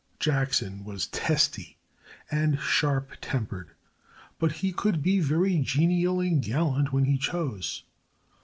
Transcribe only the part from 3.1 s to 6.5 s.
tempered, but he could be very genial and